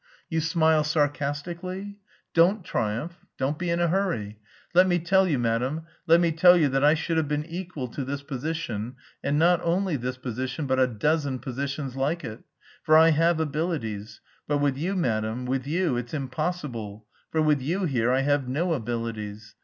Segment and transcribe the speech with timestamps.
[0.31, 1.99] You smile sarcastically?
[2.33, 4.39] Don't triumph, don't be in a hurry.
[4.73, 7.87] Let me tell you, madam, let me tell you that I should have been equal
[7.89, 12.39] to this position, and not only this position but a dozen positions like it,
[12.81, 17.85] for I have abilities; but with you, madam, with you it's impossible, for with you
[17.85, 19.53] here I have no abilities.